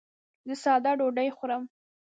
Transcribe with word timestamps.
زه 0.47 0.53
ساده 0.63 0.91
ډوډۍ 0.99 1.29
خورم. 1.37 1.63